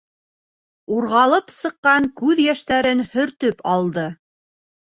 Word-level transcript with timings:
Урғылып 0.95 1.53
сыҡҡан 1.57 2.09
күҙ 2.23 2.43
йәштәрен 2.47 3.07
һөртөп 3.15 3.63
алды. 3.75 4.09